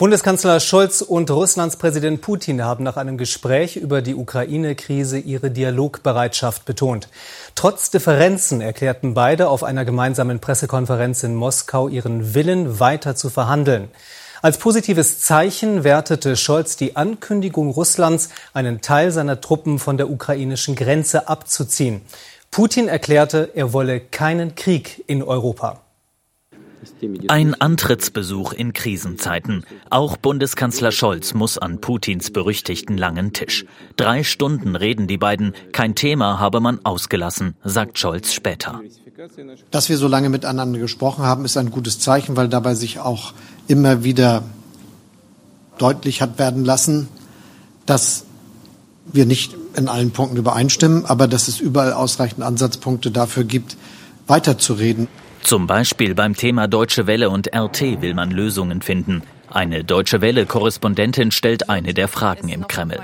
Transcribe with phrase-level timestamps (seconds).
[0.00, 6.64] Bundeskanzler Scholz und Russlands Präsident Putin haben nach einem Gespräch über die Ukraine-Krise ihre Dialogbereitschaft
[6.64, 7.08] betont.
[7.54, 13.88] Trotz Differenzen erklärten beide auf einer gemeinsamen Pressekonferenz in Moskau ihren Willen, weiter zu verhandeln.
[14.40, 20.76] Als positives Zeichen wertete Scholz die Ankündigung Russlands, einen Teil seiner Truppen von der ukrainischen
[20.76, 22.00] Grenze abzuziehen.
[22.50, 25.82] Putin erklärte, er wolle keinen Krieg in Europa.
[27.28, 29.64] Ein Antrittsbesuch in Krisenzeiten.
[29.90, 33.66] Auch Bundeskanzler Scholz muss an Putins berüchtigten langen Tisch.
[33.96, 35.54] Drei Stunden reden die beiden.
[35.72, 38.80] Kein Thema habe man ausgelassen, sagt Scholz später.
[39.70, 43.34] Dass wir so lange miteinander gesprochen haben, ist ein gutes Zeichen, weil dabei sich auch
[43.68, 44.42] immer wieder
[45.78, 47.08] deutlich hat werden lassen,
[47.86, 48.24] dass
[49.12, 53.76] wir nicht in allen Punkten übereinstimmen, aber dass es überall ausreichend Ansatzpunkte dafür gibt,
[54.26, 55.08] weiterzureden.
[55.42, 59.22] Zum Beispiel beim Thema Deutsche Welle und RT will man Lösungen finden.
[59.48, 63.00] Eine Deutsche Welle-Korrespondentin stellt eine der Fragen im Kreml.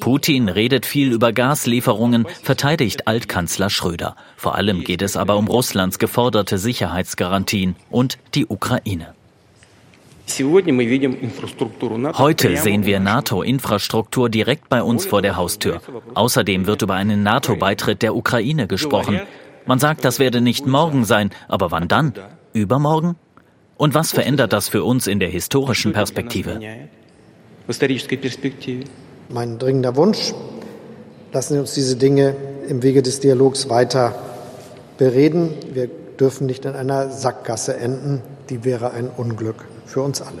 [0.00, 4.16] Putin redet viel über Gaslieferungen, verteidigt Altkanzler Schröder.
[4.36, 9.14] Vor allem geht es aber um Russlands geforderte Sicherheitsgarantien und die Ukraine.
[12.14, 15.80] Heute sehen wir NATO-Infrastruktur direkt bei uns vor der Haustür.
[16.14, 19.20] Außerdem wird über einen NATO-Beitritt der Ukraine gesprochen.
[19.68, 22.14] Man sagt, das werde nicht morgen sein, aber wann dann?
[22.54, 23.16] Übermorgen?
[23.76, 26.58] Und was verändert das für uns in der historischen Perspektive?
[29.28, 30.32] Mein dringender Wunsch,
[31.34, 32.34] lassen Sie uns diese Dinge
[32.66, 34.14] im Wege des Dialogs weiter
[34.96, 35.50] bereden.
[35.74, 38.22] Wir dürfen nicht in einer Sackgasse enden.
[38.48, 40.40] Die wäre ein Unglück für uns alle.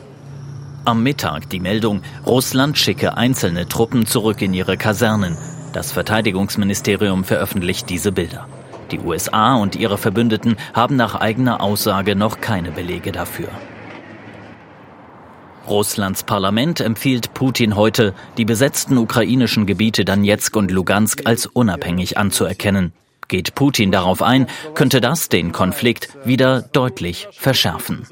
[0.86, 5.36] Am Mittag die Meldung, Russland schicke einzelne Truppen zurück in ihre Kasernen.
[5.74, 8.48] Das Verteidigungsministerium veröffentlicht diese Bilder.
[8.90, 13.48] Die USA und ihre Verbündeten haben nach eigener Aussage noch keine Belege dafür.
[15.68, 22.92] Russlands Parlament empfiehlt Putin heute, die besetzten ukrainischen Gebiete Donetsk und Lugansk als unabhängig anzuerkennen.
[23.28, 28.06] Geht Putin darauf ein, könnte das den Konflikt wieder deutlich verschärfen.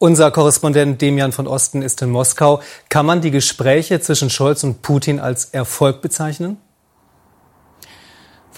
[0.00, 2.60] Unser Korrespondent Demian von Osten ist in Moskau.
[2.88, 6.56] Kann man die Gespräche zwischen Scholz und Putin als Erfolg bezeichnen?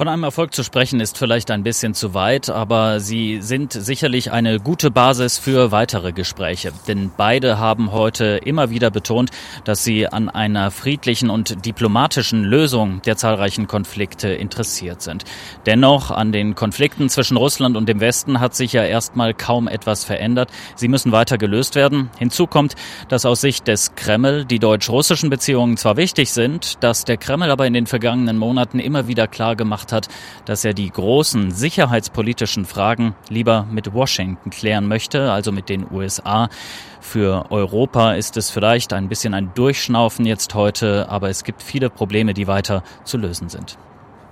[0.01, 4.33] Von einem Erfolg zu sprechen ist vielleicht ein bisschen zu weit, aber sie sind sicherlich
[4.33, 6.73] eine gute Basis für weitere Gespräche.
[6.89, 9.31] Denn beide haben heute immer wieder betont,
[9.65, 15.25] dass sie an einer friedlichen und diplomatischen Lösung der zahlreichen Konflikte interessiert sind.
[15.67, 20.05] Dennoch an den Konflikten zwischen Russland und dem Westen hat sich ja erstmal kaum etwas
[20.05, 20.49] verändert.
[20.77, 22.09] Sie müssen weiter gelöst werden.
[22.19, 22.75] Hinzu kommt,
[23.11, 27.67] dass aus Sicht des Kreml die deutsch-russischen Beziehungen zwar wichtig sind, dass der Kreml aber
[27.67, 30.09] in den vergangenen Monaten immer wieder klar gemacht hat,
[30.45, 36.49] dass er die großen sicherheitspolitischen Fragen lieber mit Washington klären möchte, also mit den USA.
[37.01, 41.91] Für Europa ist es vielleicht ein bisschen ein Durchschnaufen jetzt heute, aber es gibt viele
[41.91, 43.79] Probleme, die weiter zu lösen sind.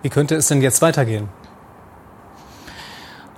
[0.03, 1.29] Wie könnte es denn jetzt weitergehen?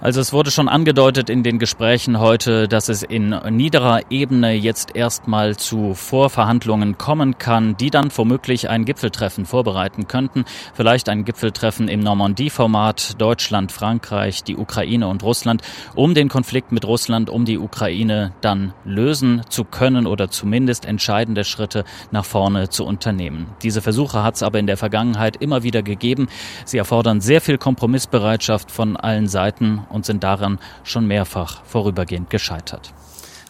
[0.02, 4.96] Also es wurde schon angedeutet in den Gesprächen heute, dass es in niederer Ebene jetzt
[4.96, 10.46] erstmal zu Vorverhandlungen kommen kann, die dann womöglich ein Gipfeltreffen vorbereiten könnten.
[10.72, 15.60] Vielleicht ein Gipfeltreffen im Normandie-Format Deutschland, Frankreich, die Ukraine und Russland,
[15.94, 21.44] um den Konflikt mit Russland, um die Ukraine dann lösen zu können oder zumindest entscheidende
[21.44, 23.48] Schritte nach vorne zu unternehmen.
[23.62, 26.28] Diese Versuche hat es aber in der Vergangenheit immer wieder gegeben.
[26.64, 32.92] Sie erfordern sehr viel Kompromissbereitschaft von allen Seiten und sind daran schon mehrfach vorübergehend gescheitert.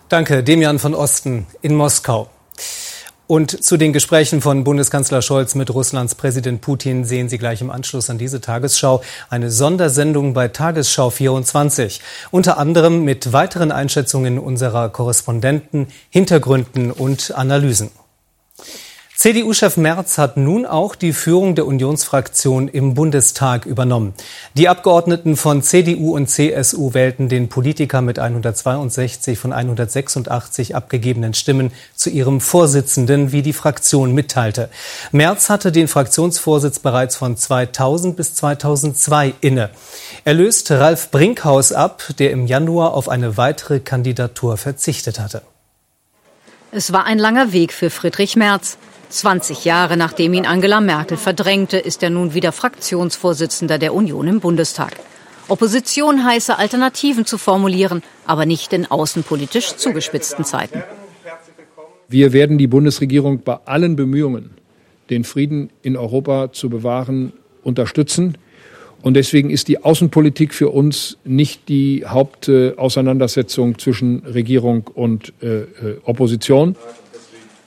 [0.09, 2.29] Danke, Demian von Osten in Moskau.
[3.31, 7.71] Und zu den Gesprächen von Bundeskanzler Scholz mit Russlands Präsident Putin sehen Sie gleich im
[7.71, 12.01] Anschluss an diese Tagesschau eine Sondersendung bei Tagesschau 24.
[12.33, 17.93] Unter anderem mit weiteren Einschätzungen unserer Korrespondenten, Hintergründen und Analysen.
[19.21, 24.15] CDU-Chef Merz hat nun auch die Führung der Unionsfraktion im Bundestag übernommen.
[24.55, 31.71] Die Abgeordneten von CDU und CSU wählten den Politiker mit 162 von 186 abgegebenen Stimmen
[31.95, 34.71] zu ihrem Vorsitzenden, wie die Fraktion mitteilte.
[35.13, 39.69] Merz hatte den Fraktionsvorsitz bereits von 2000 bis 2002 inne.
[40.25, 45.43] Er löst Ralf Brinkhaus ab, der im Januar auf eine weitere Kandidatur verzichtet hatte.
[46.73, 48.79] Es war ein langer Weg für Friedrich Merz.
[49.11, 54.41] 20 Jahre nachdem ihn Angela Merkel verdrängte, ist er nun wieder Fraktionsvorsitzender der Union im
[54.41, 54.97] Bundestag.
[55.49, 60.85] Opposition heiße, Alternativen zu formulieren, aber nicht in außenpolitisch zugespitzten Zeiten.
[62.09, 64.51] Wir werden die Bundesregierung bei allen Bemühungen,
[65.11, 67.33] den Frieden in Europa zu bewahren,
[67.63, 68.39] unterstützen.
[69.03, 75.67] Und deswegen ist die Außenpolitik für uns nicht die Hauptauseinandersetzung zwischen Regierung und äh, äh,
[76.05, 76.77] Opposition.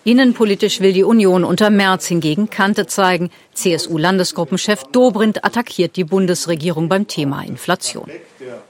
[0.05, 3.29] Innenpolitisch will die Union unter März hingegen Kante zeigen.
[3.55, 8.09] CSU-Landesgruppenchef Dobrindt attackiert die Bundesregierung beim Thema Inflation.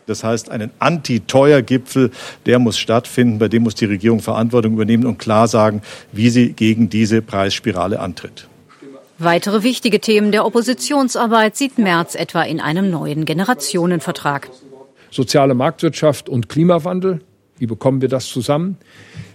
[0.06, 2.12] Das heißt, einen Anti-Teuer-Gipfel,
[2.46, 5.82] der muss stattfinden, bei dem muss die Regierung Verantwortung übernehmen und klar sagen,
[6.12, 8.48] wie sie gegen diese Preisspirale antritt.
[9.18, 14.50] Weitere wichtige Themen der Oppositionsarbeit sieht Merz etwa in einem neuen Generationenvertrag.
[15.10, 17.22] Soziale Marktwirtschaft und Klimawandel,
[17.58, 18.78] wie bekommen wir das zusammen?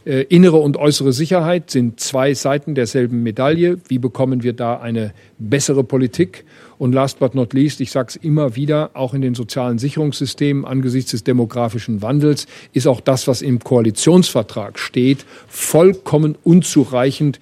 [0.05, 3.79] Äh, innere und äußere Sicherheit sind zwei Seiten derselben Medaille.
[3.89, 6.45] Wie bekommen wir da eine bessere Politik?
[6.79, 10.65] Und last but not least, ich sage es immer wieder, auch in den sozialen Sicherungssystemen
[10.65, 17.41] angesichts des demografischen Wandels ist auch das, was im Koalitionsvertrag steht, vollkommen unzureichend.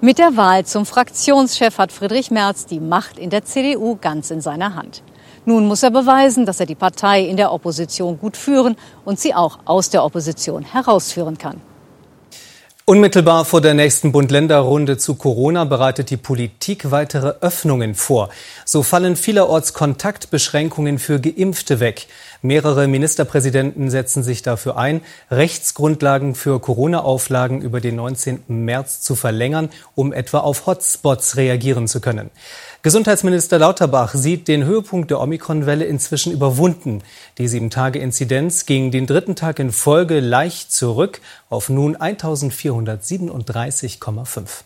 [0.00, 4.40] Mit der Wahl zum Fraktionschef hat Friedrich Merz die Macht in der CDU ganz in
[4.40, 5.02] seiner Hand.
[5.48, 9.32] Nun muss er beweisen, dass er die Partei in der Opposition gut führen und sie
[9.32, 11.60] auch aus der Opposition herausführen kann.
[12.84, 18.28] Unmittelbar vor der nächsten Bund-Länder-Runde zu Corona bereitet die Politik weitere Öffnungen vor.
[18.64, 22.06] So fallen vielerorts Kontaktbeschränkungen für Geimpfte weg.
[22.42, 25.00] Mehrere Ministerpräsidenten setzen sich dafür ein,
[25.30, 28.42] Rechtsgrundlagen für Corona-Auflagen über den 19.
[28.48, 32.30] März zu verlängern, um etwa auf Hotspots reagieren zu können.
[32.82, 37.02] Gesundheitsminister Lauterbach sieht den Höhepunkt der Omikron-Welle inzwischen überwunden.
[37.38, 44.62] Die Sieben-Tage-Inzidenz ging den dritten Tag in Folge leicht zurück auf nun 1437,5.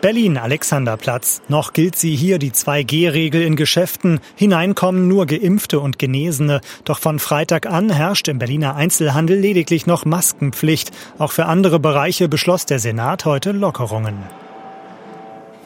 [0.00, 1.42] Berlin Alexanderplatz.
[1.48, 4.20] Noch gilt sie hier die 2G-Regel in Geschäften.
[4.34, 6.62] Hineinkommen nur Geimpfte und Genesene.
[6.84, 10.90] Doch von Freitag an herrscht im Berliner Einzelhandel lediglich noch Maskenpflicht.
[11.18, 14.16] Auch für andere Bereiche beschloss der Senat heute Lockerungen.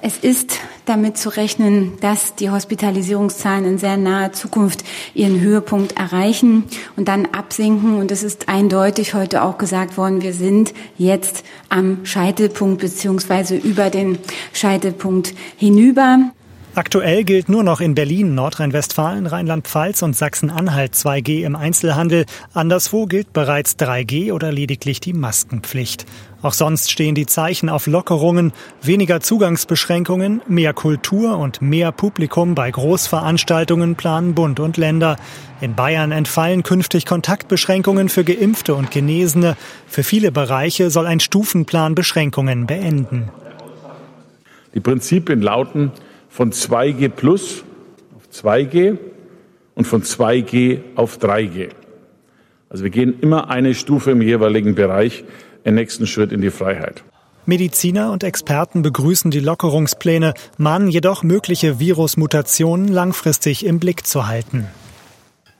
[0.06, 4.84] Es ist damit zu rechnen, dass die Hospitalisierungszahlen in sehr naher Zukunft
[5.14, 6.64] ihren Höhepunkt erreichen
[6.94, 7.96] und dann absinken.
[7.96, 13.88] Und es ist eindeutig heute auch gesagt worden, wir sind jetzt am Scheitelpunkt beziehungsweise über
[13.88, 14.18] den
[14.52, 16.18] Scheitelpunkt hinüber.
[16.76, 22.26] Aktuell gilt nur noch in Berlin, Nordrhein-Westfalen, Rheinland-Pfalz und Sachsen-Anhalt 2G im Einzelhandel.
[22.52, 26.04] Anderswo gilt bereits 3G oder lediglich die Maskenpflicht.
[26.42, 32.72] Auch sonst stehen die Zeichen auf Lockerungen, weniger Zugangsbeschränkungen, mehr Kultur und mehr Publikum bei
[32.72, 35.16] Großveranstaltungen planen Bund und Länder.
[35.60, 39.56] In Bayern entfallen künftig Kontaktbeschränkungen für Geimpfte und Genesene.
[39.86, 43.30] Für viele Bereiche soll ein Stufenplan Beschränkungen beenden.
[44.74, 45.92] Die Prinzipien lauten,
[46.34, 47.62] von 2G plus
[48.16, 48.98] auf 2G
[49.76, 51.70] und von 2G auf 3G.
[52.68, 55.22] Also wir gehen immer eine Stufe im jeweiligen Bereich,
[55.62, 57.04] im nächsten Schritt in die Freiheit.
[57.46, 64.66] Mediziner und Experten begrüßen die Lockerungspläne, mahnen jedoch mögliche Virusmutationen langfristig im Blick zu halten.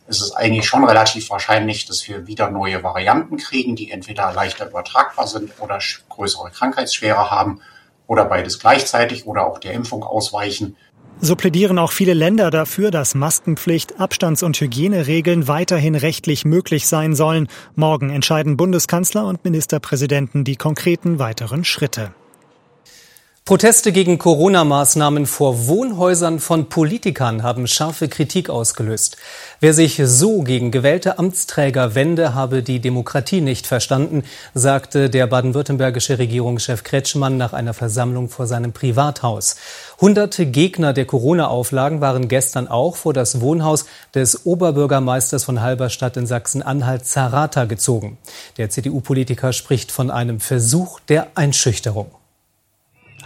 [0.08, 4.68] Es ist eigentlich schon relativ wahrscheinlich, dass wir wieder neue Varianten kriegen, die entweder leichter
[4.68, 5.78] übertragbar sind oder
[6.08, 7.60] größere Krankheitsschwere haben
[8.06, 10.76] oder beides gleichzeitig oder auch der Impfung ausweichen.
[11.20, 17.14] So plädieren auch viele Länder dafür, dass Maskenpflicht, Abstands- und Hygieneregeln weiterhin rechtlich möglich sein
[17.14, 17.48] sollen.
[17.76, 22.12] Morgen entscheiden Bundeskanzler und Ministerpräsidenten die konkreten weiteren Schritte.
[23.46, 29.18] Proteste gegen Corona-Maßnahmen vor Wohnhäusern von Politikern haben scharfe Kritik ausgelöst.
[29.60, 34.22] Wer sich so gegen gewählte Amtsträger wende, habe die Demokratie nicht verstanden,
[34.54, 39.56] sagte der baden-württembergische Regierungschef Kretschmann nach einer Versammlung vor seinem Privathaus.
[40.00, 43.84] Hunderte Gegner der Corona-Auflagen waren gestern auch vor das Wohnhaus
[44.14, 48.16] des Oberbürgermeisters von Halberstadt in Sachsen-Anhalt Zarata gezogen.
[48.56, 52.23] Der CDU-Politiker spricht von einem Versuch der Einschüchterung.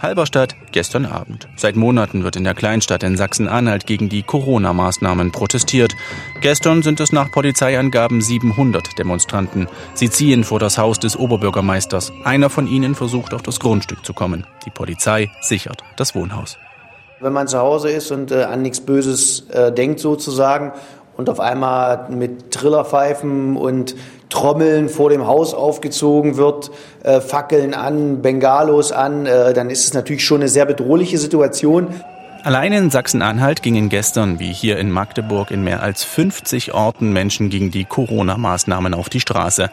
[0.01, 1.47] Halberstadt gestern Abend.
[1.55, 5.93] Seit Monaten wird in der Kleinstadt in Sachsen-Anhalt gegen die Corona-Maßnahmen protestiert.
[6.41, 9.67] Gestern sind es nach Polizeiangaben 700 Demonstranten.
[9.93, 12.13] Sie ziehen vor das Haus des Oberbürgermeisters.
[12.23, 14.45] Einer von ihnen versucht auf das Grundstück zu kommen.
[14.65, 16.57] Die Polizei sichert das Wohnhaus.
[17.19, 20.71] Wenn man zu Hause ist und äh, an nichts Böses äh, denkt sozusagen
[21.17, 23.95] und auf einmal mit Trillerpfeifen und
[24.39, 26.71] Trommeln vor dem Haus aufgezogen wird,
[27.03, 31.87] äh, Fackeln an, Bengalos an, äh, dann ist es natürlich schon eine sehr bedrohliche Situation.
[32.45, 37.49] Allein in Sachsen-Anhalt gingen gestern, wie hier in Magdeburg, in mehr als 50 Orten Menschen
[37.49, 39.69] gegen die Corona-Maßnahmen auf die Straße.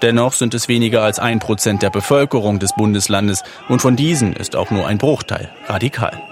[0.00, 4.56] Dennoch sind es weniger als ein Prozent der Bevölkerung des Bundeslandes und von diesen ist
[4.56, 6.22] auch nur ein Bruchteil radikal.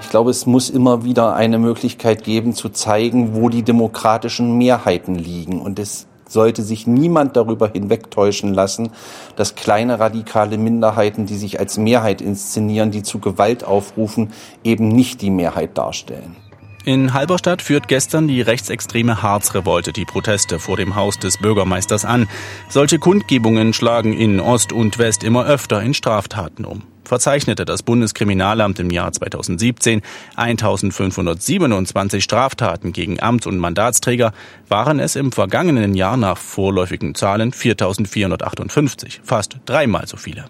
[0.00, 5.16] Ich glaube, es muss immer wieder eine Möglichkeit geben, zu zeigen, wo die demokratischen Mehrheiten
[5.16, 5.60] liegen.
[5.60, 8.90] Und es sollte sich niemand darüber hinwegtäuschen lassen,
[9.36, 14.32] dass kleine radikale Minderheiten, die sich als Mehrheit inszenieren, die zu Gewalt aufrufen,
[14.64, 16.36] eben nicht die Mehrheit darstellen.
[16.84, 22.28] In Halberstadt führt gestern die rechtsextreme Harzrevolte die Proteste vor dem Haus des Bürgermeisters an.
[22.68, 28.78] Solche Kundgebungen schlagen in Ost und West immer öfter in Straftaten um verzeichnete das Bundeskriminalamt
[28.78, 30.02] im Jahr 2017
[30.36, 34.32] 1527 Straftaten gegen Amts- und Mandatsträger,
[34.68, 40.46] waren es im vergangenen Jahr nach vorläufigen Zahlen 4458, fast dreimal so viele.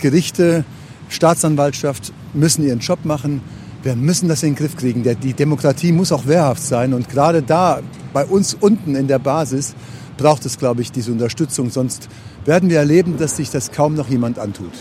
[0.00, 0.64] Gerichte,
[1.08, 3.40] Staatsanwaltschaft müssen ihren Job machen.
[3.82, 5.04] Wir müssen das in den Griff kriegen.
[5.04, 6.92] Die Demokratie muss auch wehrhaft sein.
[6.92, 7.80] Und gerade da,
[8.12, 9.74] bei uns unten in der Basis,
[10.16, 11.70] braucht es, glaube ich, diese Unterstützung.
[11.70, 12.08] Sonst
[12.44, 14.72] werden wir erleben, dass sich das kaum noch jemand antut.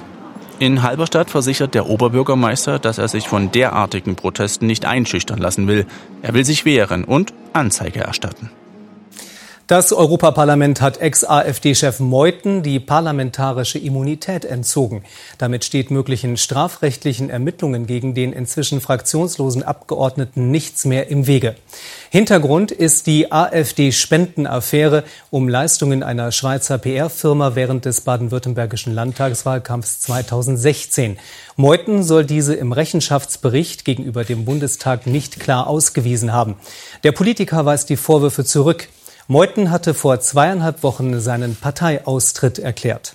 [0.58, 5.86] In Halberstadt versichert der Oberbürgermeister, dass er sich von derartigen Protesten nicht einschüchtern lassen will.
[6.22, 8.50] Er will sich wehren und Anzeige erstatten.
[9.68, 15.04] Das Europaparlament hat Ex-AfD-Chef Meuthen die parlamentarische Immunität entzogen.
[15.40, 21.56] Damit steht möglichen strafrechtlichen Ermittlungen gegen den inzwischen fraktionslosen Abgeordneten nichts mehr im Wege.
[22.16, 31.18] Hintergrund ist die AfD-Spendenaffäre um Leistungen einer Schweizer PR-Firma während des baden-württembergischen Landtagswahlkampfs 2016.
[31.58, 36.56] Meuthen soll diese im Rechenschaftsbericht gegenüber dem Bundestag nicht klar ausgewiesen haben.
[37.04, 38.88] Der Politiker weist die Vorwürfe zurück.
[39.28, 43.15] Meuthen hatte vor zweieinhalb Wochen seinen Parteiaustritt erklärt.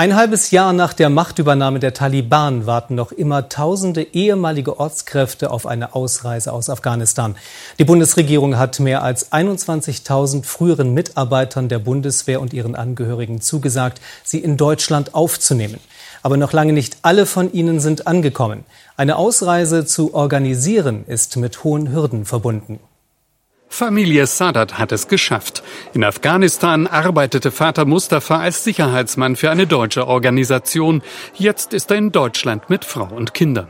[0.00, 5.66] Ein halbes Jahr nach der Machtübernahme der Taliban warten noch immer tausende ehemalige Ortskräfte auf
[5.66, 7.36] eine Ausreise aus Afghanistan.
[7.78, 14.38] Die Bundesregierung hat mehr als 21.000 früheren Mitarbeitern der Bundeswehr und ihren Angehörigen zugesagt, sie
[14.38, 15.80] in Deutschland aufzunehmen.
[16.22, 18.64] Aber noch lange nicht alle von ihnen sind angekommen.
[18.96, 22.80] Eine Ausreise zu organisieren ist mit hohen Hürden verbunden.
[23.72, 25.62] Familie Sadat hat es geschafft.
[25.94, 31.02] In Afghanistan arbeitete Vater Mustafa als Sicherheitsmann für eine deutsche Organisation.
[31.34, 33.68] Jetzt ist er in Deutschland mit Frau und Kindern.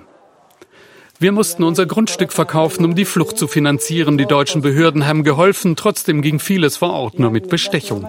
[1.21, 4.17] Wir mussten unser Grundstück verkaufen, um die Flucht zu finanzieren.
[4.17, 5.77] Die deutschen Behörden haben geholfen.
[5.77, 8.09] Trotzdem ging vieles vor Ort nur mit Bestechung.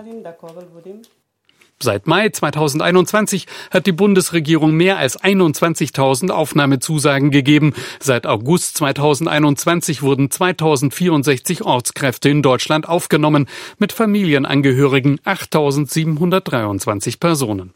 [1.82, 7.74] Seit Mai 2021 hat die Bundesregierung mehr als 21.000 Aufnahmezusagen gegeben.
[8.00, 13.48] Seit August 2021 wurden 2064 Ortskräfte in Deutschland aufgenommen,
[13.80, 17.74] mit Familienangehörigen 8.723 Personen.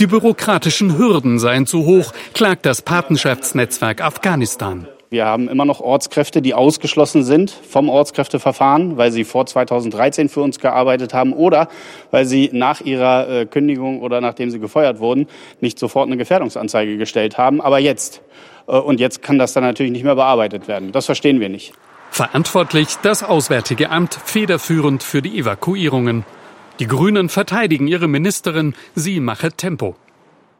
[0.00, 4.88] Die bürokratischen Hürden seien zu hoch, klagt das Patenschaftsnetzwerk Afghanistan.
[5.12, 10.40] Wir haben immer noch Ortskräfte, die ausgeschlossen sind vom Ortskräfteverfahren, weil sie vor 2013 für
[10.40, 11.68] uns gearbeitet haben oder
[12.12, 15.26] weil sie nach ihrer äh, Kündigung oder nachdem sie gefeuert wurden,
[15.60, 17.60] nicht sofort eine Gefährdungsanzeige gestellt haben.
[17.60, 18.22] Aber jetzt.
[18.68, 20.92] Äh, und jetzt kann das dann natürlich nicht mehr bearbeitet werden.
[20.92, 21.72] Das verstehen wir nicht.
[22.12, 26.24] Verantwortlich das Auswärtige Amt, federführend für die Evakuierungen.
[26.78, 29.96] Die Grünen verteidigen ihre Ministerin, sie mache Tempo.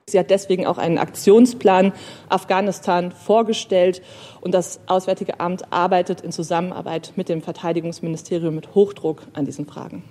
[0.06, 1.92] Sie hat deswegen auch einen Aktionsplan
[2.28, 4.02] Afghanistan vorgestellt
[4.40, 10.02] und das Auswärtige Amt arbeitet in Zusammenarbeit mit dem Verteidigungsministerium mit Hochdruck an diesen Fragen.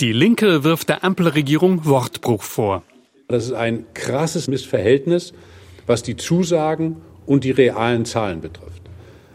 [0.00, 2.82] Die Linke wirft der Ampelregierung Wortbruch vor.
[3.28, 5.32] Das ist ein krasses Missverhältnis,
[5.86, 8.82] was die Zusagen und die realen Zahlen betrifft.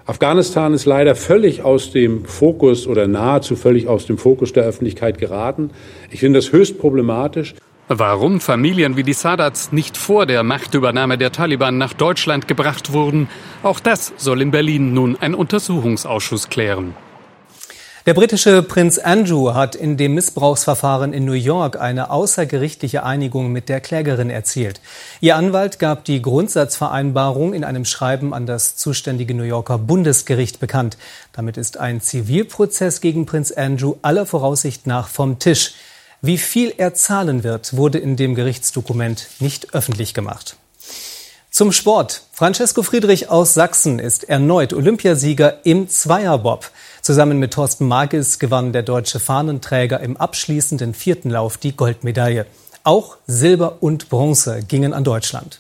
[0.05, 5.17] Afghanistan ist leider völlig aus dem Fokus oder nahezu völlig aus dem Fokus der Öffentlichkeit
[5.17, 5.72] geraten.
[6.12, 7.55] Ich finde das höchst problematisch.
[7.90, 13.28] Warum Familien wie die Sadats nicht vor der Machtübernahme der Taliban nach Deutschland gebracht wurden,
[13.62, 16.96] auch das soll in Berlin nun ein Untersuchungsausschuss klären.
[18.06, 23.70] Der britische Prinz Andrew hat in dem Missbrauchsverfahren in New York eine außergerichtliche Einigung mit
[23.70, 24.82] der Klägerin erzielt.
[25.22, 30.98] Ihr Anwalt gab die Grundsatzvereinbarung in einem Schreiben an das zuständige New Yorker Bundesgericht bekannt.
[31.32, 35.74] Damit ist ein Zivilprozess gegen Prinz Andrew aller Voraussicht nach vom Tisch.
[36.25, 40.56] Wie viel er zahlen wird, wurde in dem Gerichtsdokument nicht öffentlich gemacht.
[41.51, 42.22] Zum Sport.
[42.32, 46.72] Francesco Friedrich aus Sachsen ist erneut Olympiasieger im Zweierbob.
[47.01, 52.46] Zusammen mit Thorsten Magis gewann der deutsche Fahnenträger im abschließenden vierten Lauf die Goldmedaille.
[52.86, 55.60] Auch Silber und Bronze gingen an Deutschland.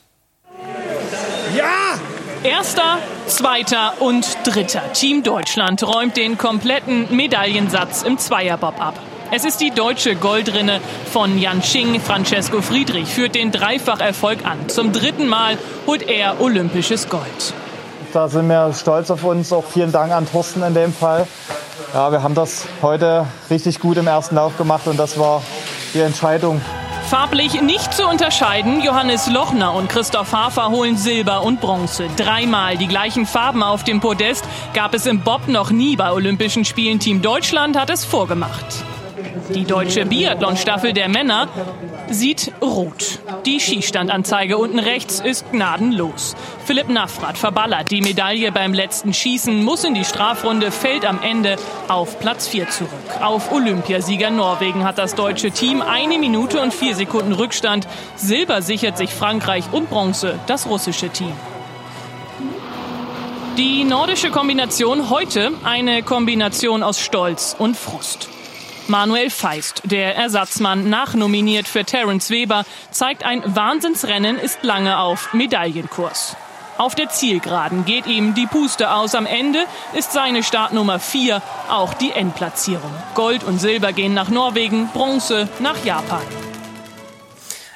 [1.57, 1.99] Ja!
[2.41, 4.93] Erster, zweiter und dritter.
[4.93, 8.97] Team Deutschland räumt den kompletten Medaillensatz im Zweierbob ab.
[9.35, 10.79] Es ist die deutsche Goldrinne
[11.11, 11.99] von Yan Qing.
[11.99, 14.69] Francesco Friedrich führt den Dreifacherfolg an.
[14.69, 17.55] Zum dritten Mal holt er olympisches Gold.
[18.13, 19.51] Da sind wir stolz auf uns.
[19.51, 21.25] Auch vielen Dank an Thorsten in dem Fall.
[21.95, 25.41] Ja, wir haben das heute richtig gut im ersten Lauf gemacht und das war
[25.95, 26.61] die Entscheidung
[27.09, 32.07] Farblich nicht zu unterscheiden, Johannes Lochner und Christoph Hafer holen Silber und Bronze.
[32.17, 36.65] Dreimal die gleichen Farben auf dem Podest gab es im Bob noch nie bei Olympischen
[36.65, 36.99] Spielen.
[36.99, 38.83] Team Deutschland hat es vorgemacht.
[39.53, 41.47] Die deutsche Biathlon-Staffel der Männer
[42.09, 43.19] sieht rot.
[43.45, 46.35] Die Schießstandanzeige unten rechts ist gnadenlos.
[46.65, 51.57] Philipp Navrat verballert die Medaille beim letzten Schießen, muss in die Strafrunde, fällt am Ende
[51.87, 52.89] auf Platz 4 zurück.
[53.21, 57.87] Auf Olympiasieger Norwegen hat das deutsche Team eine Minute und vier Sekunden Rückstand.
[58.15, 61.33] Silber sichert sich Frankreich und Bronze das russische Team.
[63.57, 68.32] Die nordische Kombination heute eine Kombination aus Stolz und Frust.
[68.87, 76.35] Manuel Feist, der Ersatzmann, nachnominiert für Terence Weber, zeigt ein Wahnsinnsrennen, ist lange auf Medaillenkurs.
[76.77, 79.15] Auf der Zielgeraden geht ihm die Puste aus.
[79.15, 79.59] Am Ende
[79.97, 82.91] ist seine Startnummer 4 auch die Endplatzierung.
[83.13, 86.23] Gold und Silber gehen nach Norwegen, Bronze nach Japan.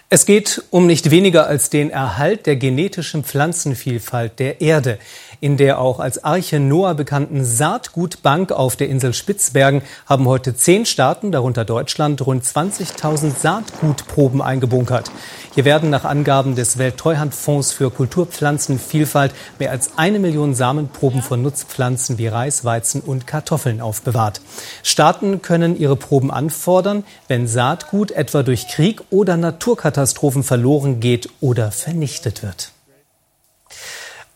[0.10, 5.00] Es geht um nicht weniger als den Erhalt der genetischen Pflanzenvielfalt der Erde
[5.40, 10.86] in der auch als Arche Noah bekannten Saatgutbank auf der Insel Spitzbergen haben heute zehn
[10.86, 15.12] Staaten, darunter Deutschland, rund 20.000 Saatgutproben eingebunkert.
[15.54, 22.18] Hier werden nach Angaben des Welttreuhandfonds für Kulturpflanzenvielfalt mehr als eine Million Samenproben von Nutzpflanzen
[22.18, 24.42] wie Reis, Weizen und Kartoffeln aufbewahrt.
[24.84, 31.72] Staaten können ihre Proben anfordern, wenn Saatgut etwa durch Krieg oder Naturkatastrophen verloren geht oder
[31.72, 32.72] vernichtet wird.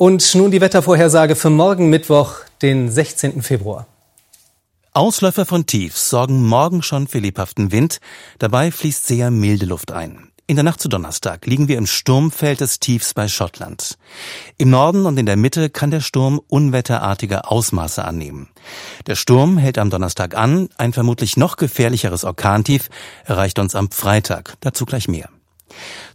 [0.01, 3.43] Und nun die Wettervorhersage für morgen Mittwoch, den 16.
[3.43, 3.85] Februar.
[4.93, 7.99] Ausläufer von Tiefs sorgen morgen schon für lebhaften Wind.
[8.39, 10.31] Dabei fließt sehr milde Luft ein.
[10.47, 13.99] In der Nacht zu Donnerstag liegen wir im Sturmfeld des Tiefs bei Schottland.
[14.57, 18.49] Im Norden und in der Mitte kann der Sturm unwetterartige Ausmaße annehmen.
[19.05, 20.69] Der Sturm hält am Donnerstag an.
[20.79, 22.89] Ein vermutlich noch gefährlicheres Orkantief
[23.23, 24.55] erreicht uns am Freitag.
[24.61, 25.29] Dazu gleich mehr.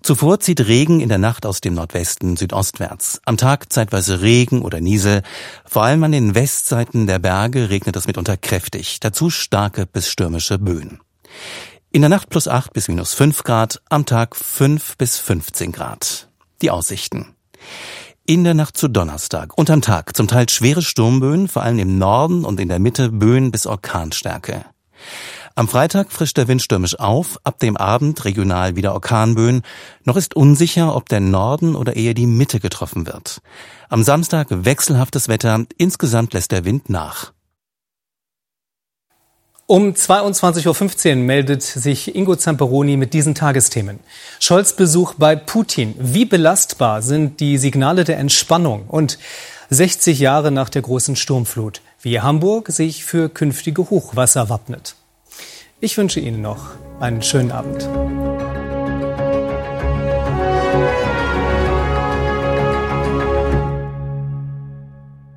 [0.03, 3.21] Zuvor zieht Regen in der Nacht aus dem Nordwesten südostwärts.
[3.25, 5.23] Am Tag zeitweise Regen oder Niesel.
[5.65, 9.00] Vor allem an den Westseiten der Berge regnet es mitunter kräftig.
[9.00, 11.00] Dazu starke bis stürmische Böen.
[11.91, 16.28] In der Nacht plus 8 bis minus 5 Grad, am Tag 5 bis 15 Grad.
[16.61, 17.35] Die Aussichten.
[18.26, 21.97] In der Nacht zu Donnerstag und am Tag zum Teil schwere Sturmböen, vor allem im
[21.97, 24.65] Norden und in der Mitte Böen bis Orkanstärke.
[25.58, 29.62] Am Freitag frischt der Wind stürmisch auf, ab dem Abend regional wieder Orkanböen.
[30.04, 33.40] Noch ist unsicher, ob der Norden oder eher die Mitte getroffen wird.
[33.88, 37.32] Am Samstag wechselhaftes Wetter, insgesamt lässt der Wind nach.
[39.64, 44.00] Um 22.15 Uhr meldet sich Ingo Zamperoni mit diesen Tagesthemen.
[44.38, 45.95] Scholz Besuch bei Putin.
[45.99, 48.84] Wie belastbar sind die Signale der Entspannung?
[48.88, 49.19] Und
[49.71, 54.97] 60 Jahre nach der großen Sturmflut, wie Hamburg sich für künftige Hochwasser wappnet.
[55.78, 57.86] Ich wünsche Ihnen noch einen schönen Abend.